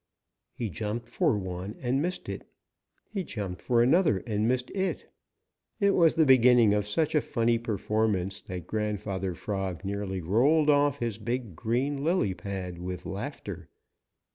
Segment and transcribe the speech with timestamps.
[0.55, 2.49] He jumped for one and missed it.
[3.07, 5.05] He jumped for another and missed it.
[5.79, 10.97] It was the beginning of such a funny performance that Grandfather Frog nearly rolled off
[10.97, 13.69] his big green lily pad with laughter.